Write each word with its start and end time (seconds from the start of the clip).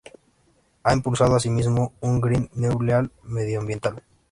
Ha 0.81 0.93
impulsado, 0.95 1.35
asimismo, 1.35 1.93
un 2.01 2.19
Green 2.21 2.49
New 2.55 2.83
Deal 2.83 3.11
medioambiental. 3.25 4.01